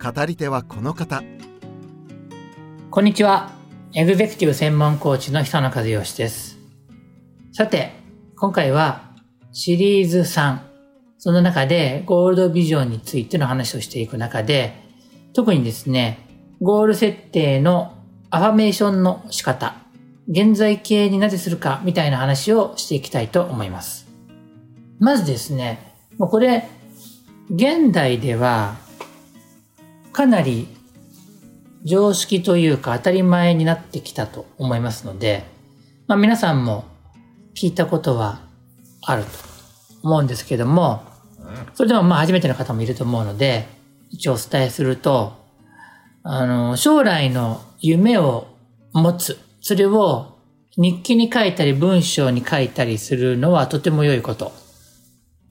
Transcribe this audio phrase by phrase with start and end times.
[0.00, 1.24] 語り手はこの方
[2.88, 3.50] こんにちは。
[3.94, 6.56] エグゼクティブ専門コーチの久野和義です。
[7.52, 7.90] さて、
[8.36, 9.10] 今回は
[9.50, 10.60] シリーズ3。
[11.18, 14.80] その中でゴールドビジョンについての話をしていく中で、
[15.32, 16.20] 特にですね、
[16.60, 17.98] ゴール設定の
[18.30, 19.74] アファメーションの仕方、
[20.28, 24.06] 現在形になぜするかみたいな話をしていきたいと思います。
[25.00, 26.68] まずですね、もうこれ、
[27.50, 28.76] 現代では
[30.18, 30.66] かなり
[31.84, 35.44] 常識というか当たり前になってきたと思いますので、
[36.08, 36.86] まあ皆さんも
[37.54, 38.40] 聞いたことは
[39.02, 39.30] あると
[40.02, 41.04] 思うんですけども、
[41.74, 43.68] それでもまあ初めての方もいると思うので、
[44.10, 45.34] 一応お伝えすると、
[46.24, 48.48] あの、将来の夢を
[48.92, 49.38] 持つ。
[49.60, 50.36] それを
[50.76, 54.50] 日記に書いたり文章に書いたりするのはとても良いこと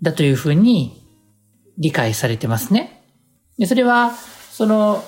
[0.02, 1.02] だというふうに
[1.78, 3.06] 理解されてますね。
[3.58, 4.12] で、それは、
[4.58, 5.04] その、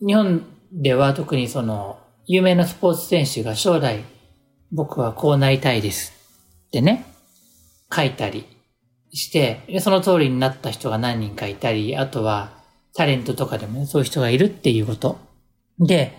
[0.00, 0.42] 日本
[0.72, 4.04] では特にその、有名なスポーツ選手が将来、
[4.72, 6.14] 僕はこうなりたいです
[6.68, 7.04] ってね、
[7.94, 8.46] 書いたり
[9.12, 12.52] して、その通りになった人が何人かいたり、あとは
[12.94, 15.18] タレントとかでもねそういう人がいるっていうこと。
[15.78, 16.16] で、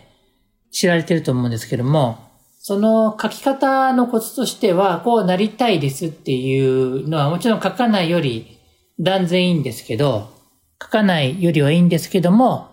[0.72, 2.20] 知られてると思うんですけども、
[2.60, 8.60] その書き方のコツとしては、こうなりたいですっていうのはもちろん書かないより
[9.00, 10.41] 断然いいんですけど、
[10.82, 12.72] 書かないよりはいいんですけども、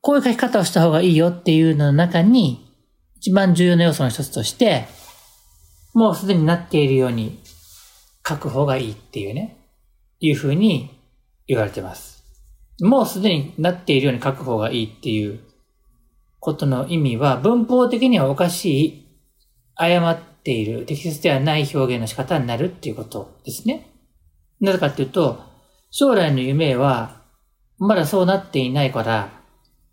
[0.00, 2.68] こういう書き方をした方がいいよっていうのの中に、
[3.16, 4.86] 一番重要な要素の一つとして、
[5.94, 7.40] もうすでになっているように
[8.26, 9.56] 書く方がいいっていうね、
[10.20, 10.90] いうふうに
[11.46, 12.24] 言われてます。
[12.80, 15.40] もうすでになっているように書く方がいいっていう
[16.40, 19.06] ことの意味は、文法的にはおかしい、
[19.76, 23.88] 誤っている、適切ではない表現の仕方になるっていうことですね。
[24.60, 25.40] なぜかっていうと、
[25.90, 27.21] 将来の夢は、
[27.82, 29.30] まだそうなっていないから、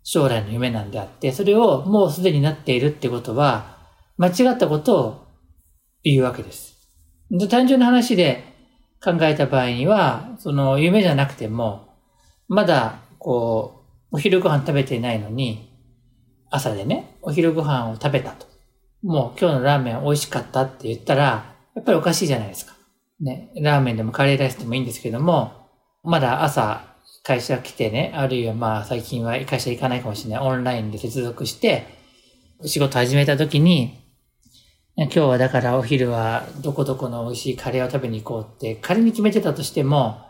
[0.04, 3.78] 将来の夢なんであって、それをもうすでになっているってことは、
[4.16, 5.26] 間違ったことを
[6.04, 6.76] 言うわけです。
[7.32, 8.44] で単純な話で
[9.02, 11.88] 考えた場合には、その夢じゃなくても、
[12.46, 15.68] まだ、こう、お昼ご飯食べていないのに、
[16.48, 18.46] 朝でね、お昼ご飯を食べたと。
[19.02, 22.74] もう今日のラーメン美味しかったって言ったら、やっぱりおかしいじゃないですか。
[23.20, 25.52] ね、ラーメンでもカレーライスでもいいんですけども、
[26.04, 26.89] まだ朝
[27.22, 30.46] 会社来てね、あるいはまあ最近は会社行かないかもしれない。
[30.46, 31.86] オンラインで接続して、
[32.64, 33.98] 仕事始めた時に、
[34.96, 40.22] 今日はだからお昼はどこどこの美味しいカレーを食べに行こうって仮に決めてたとしても、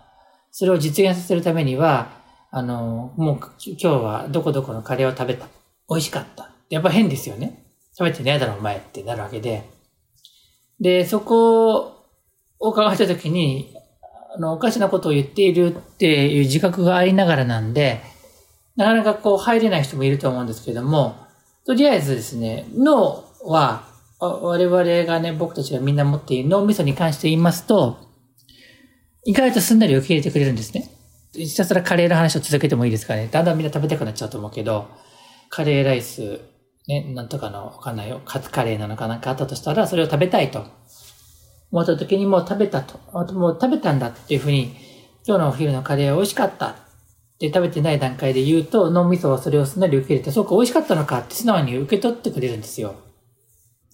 [0.53, 2.13] それを実現させるためには、
[2.51, 5.47] あの、もう今日はどこどこのカレーを食べた。
[5.89, 6.51] 美味しかった。
[6.69, 7.65] やっぱ変ですよね。
[7.97, 9.69] 食べてねえだろお前ってなるわけで。
[10.81, 12.07] で、そこ
[12.59, 13.75] を考えた時に、
[14.35, 18.01] あの、おかしなことを言っているっていう自覚がありながらなんで、
[18.77, 21.17] なかなかこう入れない人もいると思うんですけども、
[21.67, 23.85] とりあえずですね、脳は、
[24.21, 27.99] 我々がね、僕たちがみんな持っている脳みそに関して言いますと、
[29.25, 30.91] 意外とすんなり受け入れてくれるんですね。
[31.33, 33.29] ひたすらカレーの話を続けてもいいですかね。
[33.31, 34.89] だんだんみんな食べたくなっちゃうと思うけど、
[35.49, 36.41] カレーライス、
[36.87, 40.65] ね、なんとかの、わかんないよ、カツカレーなのかなんかあったとしたら、それを食べたいと。
[41.73, 42.99] 思った時にもう食べたと。
[43.35, 44.77] もう食べたんだっていうふうに、
[45.27, 46.75] 今日のお昼のカレーは美味しかったっ
[47.39, 52.95] て食べてない段階で言うと、脳みそはそれをすんなり受け入れて、そうか美味しかったのかって素直に受け取ってくれるんですよ。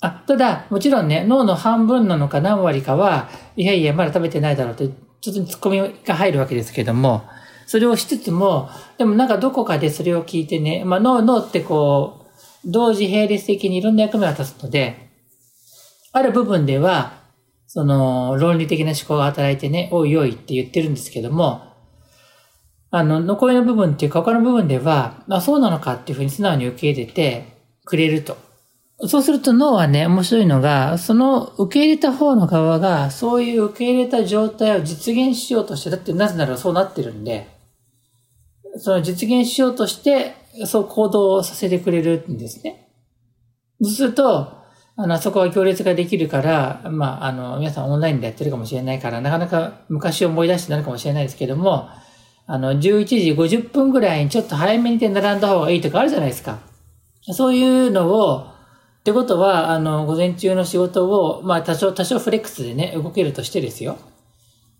[0.00, 4.88] あ、ただ、もちろんね、脳の半分なのか何割かは、いやいや、まだ食べてないだろうって、
[5.20, 7.22] ちょっと突っ込みが入るわけですけども、
[7.66, 8.68] それをしつつも、
[8.98, 12.26] でもなんかどこかでそれを聞いてね、まあ脳、脳ってこ
[12.64, 15.10] う、同時並列的にいろんな役目を果たすので、
[16.12, 17.25] ある部分では、
[17.66, 21.62] その、論理的な思考が働いてね、おいおいって言ってるんですけども、
[22.90, 27.44] あの、残りの部分っていうか他の部分では、まあ、そうなのかっていうふうに素直に受け入れて
[27.84, 28.36] くれると。
[29.08, 37.46] そうすると脳はね、面白いのが、その受け入れた方の側が、そういう受け入れた状態を実現しようとして、だってなぜならそうなってるんで、
[38.78, 40.34] その実現しようとして、
[40.64, 42.88] そう行動をさせてくれるんですね。
[43.82, 44.65] そうすると、
[44.98, 51.90] あの、そこは行列ができるから、まあ、あの、皆さんオンラインでやってるかもしれないから、なかなか昔思い出してなるかもしれないですけども、
[52.46, 56.60] あの、11時50分ぐらいにちょっと早めに並んだ方がいいとかあるじゃないですか。
[57.32, 58.46] そういうのを、
[59.00, 63.98] ってことは、あの、午前中の仕事を、まあ、多少、多少フレックスでね、動けるとしてですよ。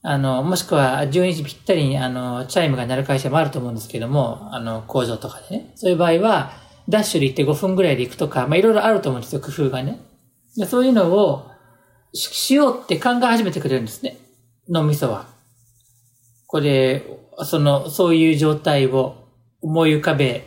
[0.03, 5.73] あの、もしくは、12時ぴったりに、あの、チャイムが鳴る会社もあると思うんですけども、あの、工場とかでね。
[5.75, 10.01] そういう場合は、ダッシュで行って5分ぐらいで行くとか、まあ、いろいろあると思うんですよ、工夫がね。
[10.57, 11.51] でそういうのを、
[12.15, 14.17] しようって考え始めてくれるんですね。
[14.69, 15.27] 脳みそは。
[16.47, 17.03] これ、
[17.45, 19.29] その、そういう状態を
[19.61, 20.47] 思い浮かべ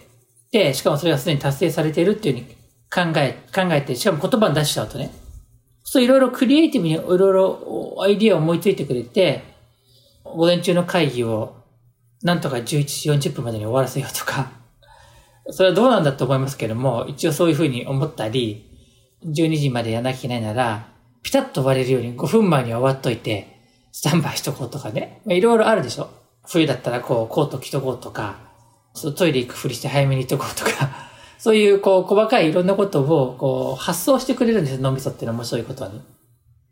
[0.51, 5.11] て、しかもそれがすでに達成されているっていうふうに考え、考えて、しかも言葉に出しちゃうとね。
[5.83, 9.43] そういろいろクリエイティブにいろいろアイディアを思いついてくれて、
[10.23, 11.55] 午前中の会議を
[12.21, 14.51] なんとか11時40分までに終わらせようとか、
[15.51, 18.69] それはどうなんだと思いますけども、一応そういうふうに思ったり、
[19.25, 20.87] 12時までやらなきゃいけないなら、
[21.23, 23.59] ピタッと終われるように5分前に終わっといて、
[23.91, 25.21] スタンバイしとこうとかね。
[25.27, 26.09] いろいろあるでしょ
[26.47, 28.37] 冬だったらこう、コート着とこうとか、
[28.93, 30.89] そうトイレ行くふりして早めに行っとこうとか、
[31.37, 35.99] そういうこう、細かいいろんなことをこう、発想してくれるんですよ、脳みそっていうのは面白いことはね。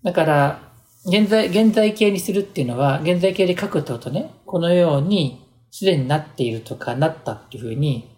[0.03, 0.59] だから、
[1.05, 8.16] 現在、現在形にするっていうのは、現在形で書くってことね、このように、すでになっているとか、なったっていうふうに、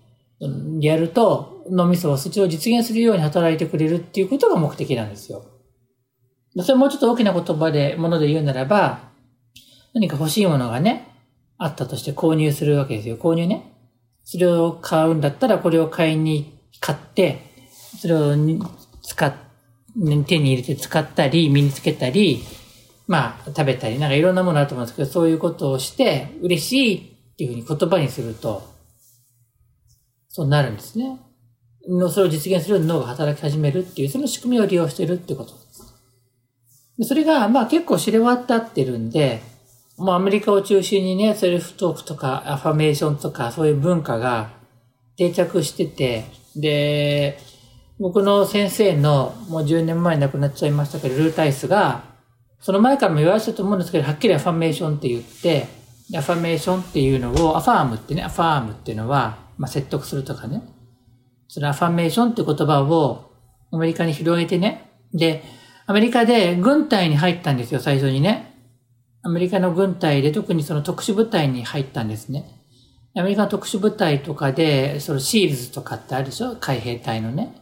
[0.79, 5.43] やると、脳みそはそっちを実現するように働いてくれるっていうことが目的なんですよ。
[6.57, 8.99] それもうちょっと大きな言葉で、もので言うならば、
[9.93, 11.07] 何か欲しいものがね、
[11.57, 13.17] あったとして購入するわけですよ。
[13.17, 13.73] 購入ね。
[14.23, 17.41] それを買うんだったら、これを買いに買って、
[17.99, 18.35] それを
[19.01, 19.33] 使っ、
[20.25, 22.43] 手に入れて使ったり、身につけたり、
[23.07, 28.78] まあ、食べたり、なんかいろんなものあると思うんですけど、そういうことをして、嬉しいっていうふうに言葉にすると、
[30.29, 31.19] そうなるんですね。
[32.11, 37.07] それを実現する脳が働き始めるっていう、その仕組みを利用してるってことです。
[37.07, 39.41] それが、まあ結構知れ渡ってるんで、
[39.97, 44.51] もうアメリカを中心にね、セルフトークとかアファメーションとかそういう文化が
[45.17, 47.39] 定着してて、で、
[47.99, 52.03] 僕の先生のもう10年前に亡くなっちゃいましたけど、ルータイスが、
[52.61, 55.67] その前からも言われたと思うんですけど、はっきりアファメーションって言って、
[56.15, 60.63] アファメーションっていうのを、アファームってね、アファームっていうのは、まあ、説得するとかね。
[61.47, 63.31] そのアファメーションって言葉を
[63.71, 64.89] アメリカに広げてね。
[65.13, 65.43] で、
[65.85, 68.55] アメリカで軍隊に入ったんですよ、最初にね。
[69.21, 72.55] アメリカの軍隊で特にその特殊部隊に入ったんですね。
[73.17, 76.55] アメリカの特殊部隊とかで、そのシールズとかってあるでしょ？
[76.55, 77.55] 海兵隊のね。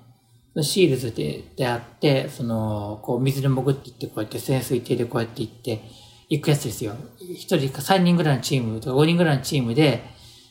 [0.62, 5.82] シールズでであって、その、こう水で潜っていって、こうやって潜水艇でこうやって行って、
[6.30, 6.94] 行くやつですよ。
[7.20, 10.04] 一人か三人ぐらいのチームとか五人ぐらいのチームで、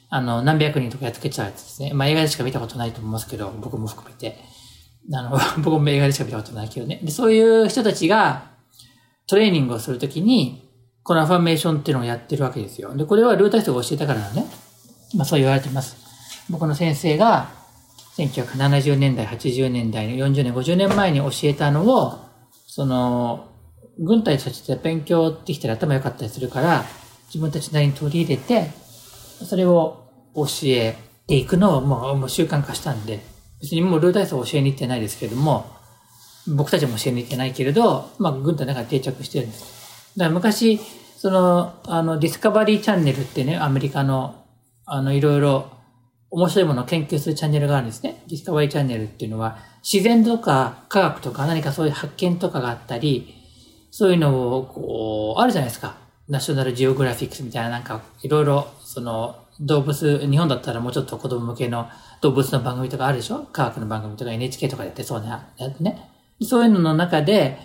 [0.09, 1.93] あの、何百人とかやっつけちゃうやつですね。
[1.93, 4.39] まあ映画でしか見たことないと思いますけど、僕も含めて。
[5.13, 7.01] あの、 僕も映画でしか見たことないけどね。
[7.03, 8.51] で、そういう人たちが
[9.27, 10.69] トレーニングをするときに、
[11.03, 12.97] このアファメーションっていうのをやってるわけですよ。
[12.97, 14.47] で、これはルータイスが教えたからね。
[15.15, 15.97] まあそう言われてます。
[16.49, 17.49] 僕の先生が、
[18.17, 22.19] 1970年代、80年代の40年、50年前に教えたのを、
[22.67, 23.49] その、
[23.99, 26.85] 軍隊たちって勉強できたら頭良かったりするから、
[27.27, 28.71] 自分たちなりに取り入れて、
[29.45, 30.97] それを教え
[31.27, 33.21] ていくのをもうもう習慣化したんで、
[33.61, 35.67] 別にもうルータイスを教えに行ってないですけれども、
[36.47, 40.13] 僕たちも教えに行ってないけれど、まあ軍隊の中で定着してるんです。
[40.17, 40.81] だから昔、
[41.17, 44.45] その、あの、ディスカバリーチャンネルってね、アメリカの、
[44.85, 45.71] あの、いろいろ
[46.31, 48.23] 面白いものを研究するチャンネルがあるんですね。
[48.29, 53.35] ディスカバリーチャンネルっていうのは、自然とか科学とか何かそういう発見とかがあったり、
[53.91, 55.97] そういうのを、こう、あるじゃないですか。
[56.29, 58.67] ナショナルジオグラフィックスみたいななんか、いろいろ、
[58.97, 61.87] その、動物、日本だったらもうちょっと子供向けの
[62.23, 63.47] 動物の番組とかあるでしょ？
[63.53, 66.09] 科学の番組とか NHK とかやってそうなやつね。
[66.41, 67.59] そういうのの中で、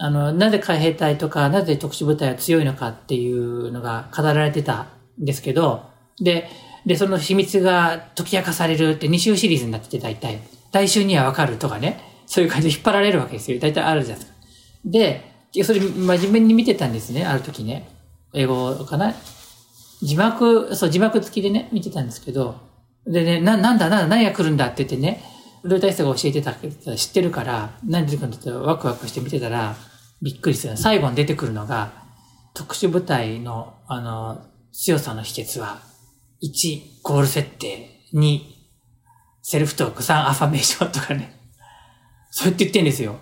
[0.00, 4.88] あの、なぜ海兵隊とか、なぜ特殊部隊は強いのかっていうのが語られてた
[5.20, 5.84] んですけど、
[6.20, 6.48] で、
[6.84, 10.40] で、その秘密が解き明かされるって2週シリーズになってて大体、
[10.72, 13.60] 来週にはわかるとかね、そういう感じで引っ張られるわけですよ。
[13.60, 14.38] 大体あるじゃないですか。
[14.84, 17.88] で、それ真面目に見てたんですね、ある時ね。
[18.34, 19.14] 英語かな？
[20.02, 22.56] 字幕、そう、字幕付きでね、見てたんですけど、
[23.06, 25.22] でね、な、なんだ、なんだ、何が来るんだって言ってね、
[25.62, 29.76] ルータイスが教えてたけど、知ってるから、何出てくるんだってワクワクして見てたら、
[30.20, 30.76] びっくりする。
[30.76, 31.92] 最後に出てくるのが、
[32.54, 35.80] 特殊部隊の、あの、強さの秘訣は、
[36.42, 38.40] 1、ゴール設定、2、
[39.42, 41.38] セルフトーク、3、アファメーションとかね。
[42.30, 43.16] そうやって言ってんですよ。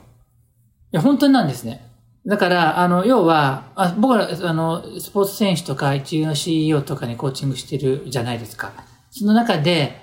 [0.92, 1.89] いや、本当になんですね。
[2.26, 8.72] だから、あの、要は、あ僕ら、あの、スポーツ選手とか、一流の CEO とかにコーチングしてるじゃないですか。
[9.10, 10.00] その中で、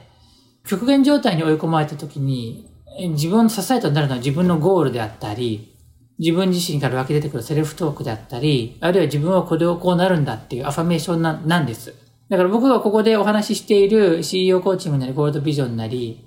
[0.66, 2.70] 極限状態に追い込まれた時に、
[3.12, 5.76] 自分の支えとなるのは自分のゴールであったり、
[6.20, 11.94] 自分自身から湧き出てくるセルフトークであったり、あるいは自分はこれをこうなるんだっていうアファメーションななんです。
[12.30, 16.26] だから僕がここでお話ししている CEO コーチングなりゴールドビジョンなり、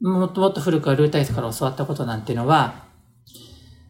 [0.00, 2.87] もっともっと古くはルータイスから教わったことなんていうのは、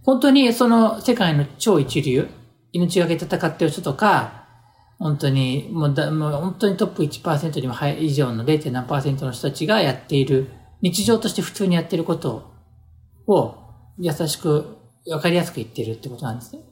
[0.08, 2.28] 本当にその世界の超一流、
[2.72, 4.46] 命がけ戦ってる人とか、
[4.98, 8.70] 本当に、もうだ、もう本当にトップ1%にも以上の 0.
[8.70, 10.48] 何の人たちがやっている、
[10.80, 12.50] 日常として普通にやってること
[13.26, 13.58] を
[13.98, 14.78] 優しく、
[15.10, 16.62] わかりやすく言ってるってことなんですね。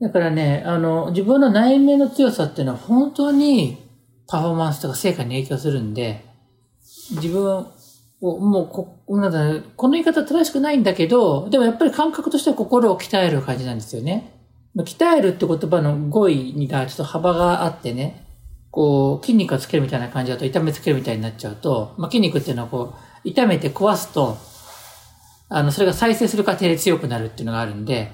[0.00, 3.78] だからね、あの、自分の内面の強さっていうのは本当に
[4.26, 6.24] パフォーマンスとか成果に影響するんで、
[7.12, 7.66] 自分、
[8.20, 14.40] もうこ、なんだこの言い方正しくないんだけど、でもやっぱり感覚としては心を鍛える感じなんですよね。
[14.76, 18.26] 鍛えるって言葉の語彙にはちょっと幅があってね、
[18.70, 24.36] こう、筋肉をつけるみたいな感じだと痛めつけるみたいになっちゃうと、まあ、筋肉っていうのはこう、痛めて壊すと、
[25.48, 28.12] あの、それが再生する過程で強くなるっていうのがあるんで、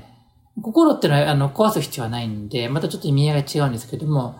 [0.62, 4.38] 心っていうのは、あの、壊す必要はないんで、またちょっと意味合いが違うんですけども、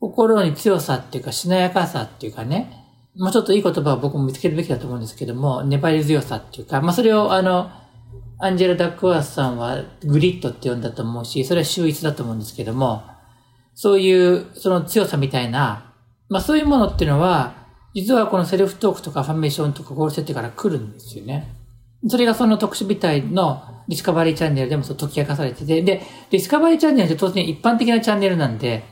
[0.00, 2.83] 心に強さっていうか、しなやかさっていうかね、
[3.16, 7.70] もうちょっといい言葉を僕も見つけるべきだと思うんですけども、粘り強さっていうか、まあ、それをあの、
[8.40, 13.02] アンジェラ・ダックワースさんは GRIT って呼んだと思うし、それは秀逸だと思うんですけども、
[13.74, 15.92] そういうその強さみたいな、
[16.28, 17.54] まあそういうものっていうのは、
[17.94, 21.54] 実はこのセルフトークとかアファメーションとかゴール設定から来るんですよね。
[22.08, 28.82] それがその特殊部隊のディスカバリーチャンネルでもそう解き明かされてて、で、ディスカバリーチャンネルって当然一般的なチャンネルなんで、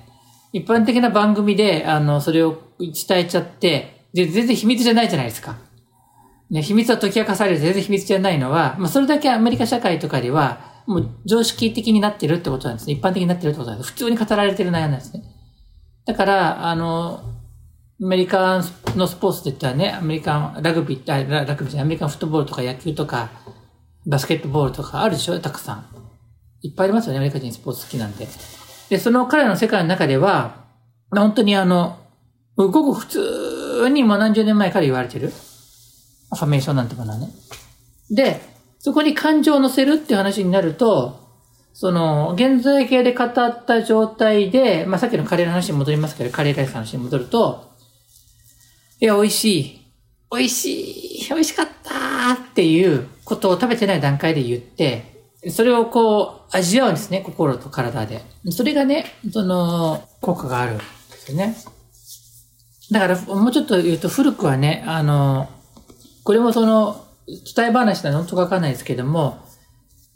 [0.52, 5.57] 一般的な番組で、あの、それを伝えちゃって、で、全然秘密じゃないじゃないですか。
[6.50, 12.95] ね、秘密は解き明かされる全然秘密じゃないのは、まあ、それだけアメリカ社会とかでは、もう常識的になってるってことなんですね。
[12.95, 13.92] 一般的になってるってことなんです。
[13.92, 15.23] 普通に語られてる内容なんですね。
[16.04, 17.23] だから、あの、
[18.02, 18.61] アメリカ
[18.97, 23.31] のスポーツって言ったらね、アメリカンラグビー、あラグビーじゃない、アメリカンフットボールとか野球とか、
[24.07, 25.38] バスケットボールとかあるでしょ？
[25.38, 25.87] たくさん。
[26.62, 28.26] いっぱいありますよね、アメリカ人スポーツ好きなんで。
[28.90, 30.64] で、その彼らの世界の中では、
[31.12, 31.99] 本当にあの、
[32.57, 33.21] ごく普通
[33.89, 35.33] にもう何十年前から言われてる。
[36.31, 37.29] アファメーションなんてものはね。
[38.11, 38.41] で、
[38.79, 41.23] そこに感情を乗せるっていう話になると、
[41.75, 47.73] その、現在形で語った状態で、まあ、さっきのカレーの話に戻りますけど、カレーライスの話に戻ると、
[49.01, 49.81] いや、美味しい。
[50.31, 51.29] 美味しい。
[51.29, 55.12] 美味しかったっていうことを食べてない段階で言って、
[55.51, 58.23] それをこう、味わうんですね、心と体で。
[58.51, 60.85] それがね、その、効果があるんで
[61.17, 61.57] すよね。
[62.93, 65.49] だから、もうちょっと言うと、古くはね、あの、
[66.25, 68.25] これもその、伝え話なの？
[68.25, 69.39] とかわかんないですけども、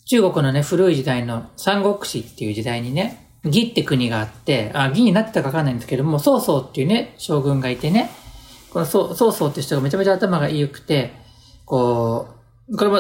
[0.05, 8.11] 中国のね、古い時代の三国志っていう時代にね、義って国があって、あ、義になってたかわかんないんですけども、曹操っていうね、将軍がいてね、
[8.73, 11.15] この曹操って人がめちゃめちゃ頭が良くて、
[11.65, 12.29] こ
[12.69, 12.97] う、これも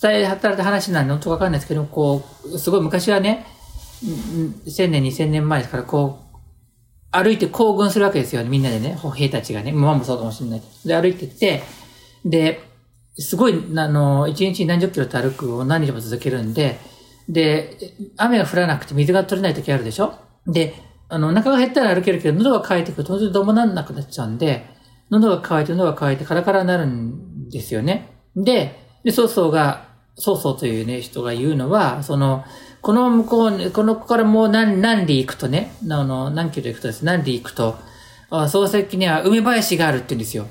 [0.00, 1.18] 伝え働いた話なの？
[1.18, 3.44] とかわかんないですけども、こう、すごい昔はね、
[4.02, 6.27] 1000年、2000年前ですから、こう、
[7.10, 10.62] 歩いて行軍するわけですよね、みんなでね、歩兵たちがね、馬もそうかもしれない。
[10.84, 11.62] で、歩いてって、
[12.24, 12.60] で、
[13.18, 16.78] すごい、あの、一日何十キロと歩くを何日も続けるんで、
[17.28, 17.76] で、
[18.16, 20.14] 雨が降らなくて水が取れない時あるでしょ？
[20.46, 20.74] で、
[21.08, 24.66] あの、お腹が減ったら歩けるけど、喉が渇いてくると当然どうもなんなくなっちゃうんで、
[25.10, 28.10] 喉が渇いて喉が渇いてカラカラになるんですよね。
[28.36, 32.44] で、で、曹操が、曹操というね、人が言うのは、その、
[32.80, 37.76] この向こうに、この子からもう何、何里行くとね、あの、何キロ行くとです、何里行くと、
[38.30, 40.46] 漱石には梅林があるって言うんですよ。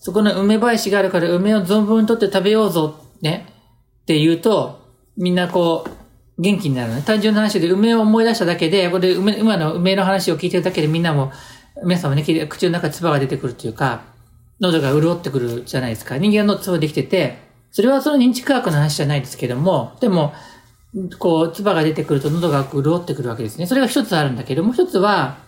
[0.00, 3.46] そこの梅林があるから梅を存分に取って食べようぞ、ね。
[4.02, 4.80] って言うと、
[5.16, 7.02] みんなこう、元気になるね。
[7.02, 11.32] 単純な話で梅を思い出しただけで、これ梅、今の梅の話を聞いてるだけでみんなも、
[11.84, 14.02] 皆さんもね、口の中に唾が出てくるというか、
[14.60, 16.16] 喉が潤ってくるじゃないですか。
[16.16, 17.38] 人間の唾できてて、
[17.70, 20.32] それはその認知科学の話じゃないですけども、でも、
[21.18, 23.66] こう、唾が出てくると喉が潤ってくるわけですね。
[23.66, 25.38] それが一つあるんだけども、一つは、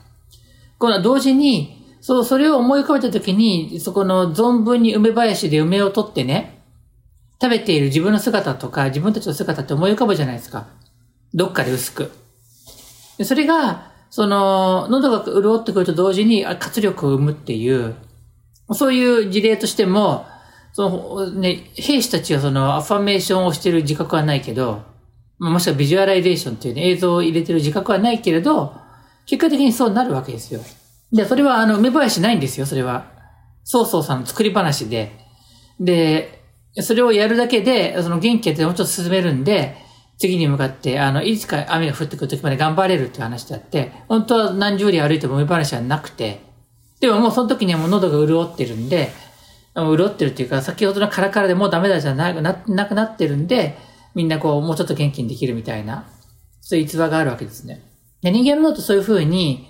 [0.78, 6.62] この同時に、そう、それを思い浮かべたときに、そこの存分に梅林で梅を取ってね、
[7.40, 10.68] 食べている自分の姿とか、自分たちの姿って思い浮かぶじゃないですか。
[11.32, 12.10] どっかで薄く。
[13.24, 17.94] それが、その、喉が潤ってくると同時に活力を生むっていう、
[18.72, 20.26] そういう事例としても、
[20.72, 24.89] その、ね、兵士たちはその、アファメーションをしている自覚はないけど、
[25.40, 28.74] もしくはビジュアライゼーションっていうね、映像を入れてる自覚はないけれど、
[29.26, 30.60] 結果的にそうなるわけですよ。
[31.12, 33.06] で、それはあの、梅林ないんですよ、それは。
[33.64, 35.12] 曹操さんの作り話で。
[35.80, 36.42] で、
[36.82, 39.76] それをやるだけで、その元気でもうちょっと進めるんで、
[40.18, 46.40] 次に向かって、あの、いつか雨が降ってくる時まで頑張れるっていう話であって、本当は何十里歩いても梅林はなくて、
[47.00, 49.10] でももうその時にはもう喉が潤ってるんで、
[49.74, 52.42] 潤ってるっていうか、先ほどのカラカラでもうダメだじゃなく
[52.94, 53.78] なってるんで、
[54.14, 56.08] みんなこう、もうちょっと元気にできるみたいな、
[56.60, 57.82] そういう逸話があるわけですね。
[58.22, 59.68] で人間の脳ってそういう風に、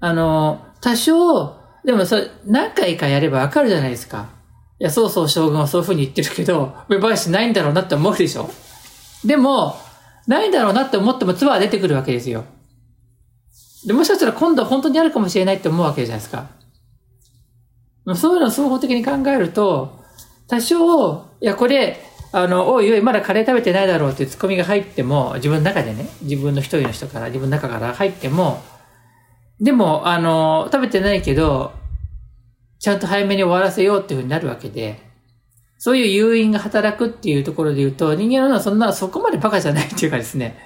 [0.00, 4.30] あの、多少、でもそれ何回かやればわかるじゃないですか。
[4.78, 8.50] いや、そうそう将軍はそういう風に言ってるけど、芽生えしないんだろうなって思うでしょ
[9.24, 9.76] でも、
[10.26, 12.44] ないんだろうなって思っても唾は出てくるわけですよ。
[13.86, 16.48] で、もしかしたら今度は本当にあるかもしれないって思うわけじゃないですか。
[18.14, 20.00] そういうのを総合的に考えると、
[20.48, 28.62] 多少、いや、これ、あの、おいおい、まだカレー食べてないだろうっていうツッコミが入っても、自分の中でね、自分の一人の人から、自分の中から入っても、
[29.60, 31.72] でも、あの、食べてないけど、
[32.78, 35.00] ちゃんと早めに終わらせようっていうふうになるわけで、
[35.76, 40.56] そういう誘因が働くっていうところで言うと、人間はそんな、そこまでバカじゃないっていうかですね、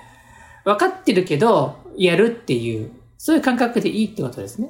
[0.65, 4.69] 分かってるけど、やるっていう、そういう感覚でいいってことですね。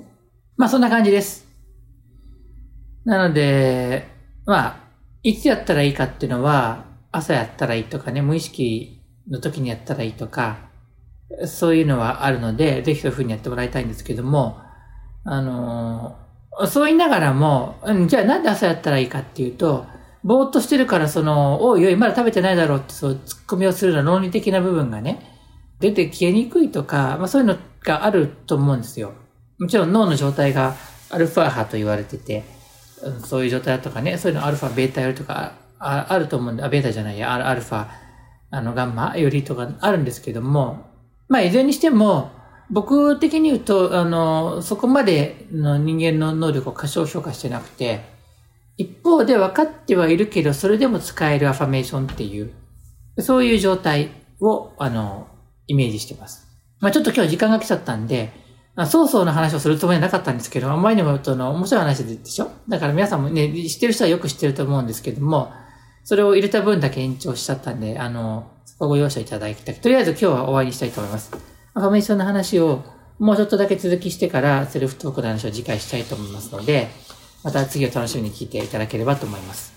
[0.57, 1.47] まあそんな感じです。
[3.05, 4.07] なので、
[4.47, 4.84] まあ、
[5.25, 10.59] いつやったらいいかっていうのは、朝やったらいいとかね、無意識の時にやったらいいとか、
[11.47, 14.59] そういうのはあるので、ぜひそういうふうにやってもらいたいんですけども、
[15.25, 16.19] あの
[16.67, 17.77] そう言いながらも、
[18.07, 19.87] じゃあなんで朝やったらいいかっていうと、
[20.23, 25.21] ぼーっとしてるから、その、おいおい、まだ食べてないだろうって、そう、突っ込みをするような論理的な部分がね、
[25.81, 29.13] 出て消えにくいとか、まあそういうのがあると思うんですよ。
[29.59, 30.77] もちろん脳の状態が
[31.11, 32.45] アルファ波と言われてて、
[33.25, 37.87] そういう状態だとかね、そういうのアルファ、ベータよりとかああると思うんで、あ、ベータじゃないや、アルファ、
[38.51, 40.87] あの、ガンマよりとかあるんですけども、
[41.29, 42.31] まあ、いずれにしても、
[42.71, 48.01] 僕的に言うと、あの、そこまでの人間の能力を過小評価してなくて、
[48.77, 52.53] 一方で分かってはいるけど、それでも使えるアファメーションっていう、
[53.21, 55.29] そういう状態を、あの、
[55.67, 56.47] イメージしてます。
[56.81, 58.33] まあちょっと今日時間が来ちゃったんで、
[58.87, 62.51] そうそうの話をするつもりはなかったんですけど、あまりにもとの面白い話でしょ？
[62.69, 65.53] だから皆さんもね、知ってる人はよく知ってると思うんですけども、
[66.03, 69.75] それを入れた分だけ延長しちゃったんで、あの、そこご容赦いただきたい。
[69.77, 71.31] とりあえず今日は終わりにしたいと思います。
[71.75, 72.83] アファメーションの話を
[73.21, 76.89] もうちょっとだけ続きしてからセルフトークの話を次回したいと思いますので、
[77.45, 79.73] また次を楽しみに聞いていただければと思います。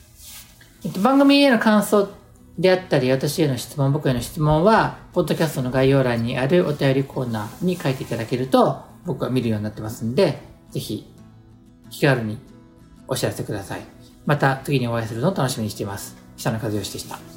[0.84, 2.10] えっと、番組への感想
[2.58, 10.38] であったり、私への質問、僕への質問は、ポッドキャストの概要欄にあるお便りコーナーに書いていただけると、僕は見るようになってますんで、
[10.72, 11.12] ぜひ、
[11.89, 12.38] 気軽に
[13.08, 13.82] お知らせください。
[14.26, 16.17] また次にお会いするのを楽しみにしています。
[16.36, 17.37] 久野和義でした。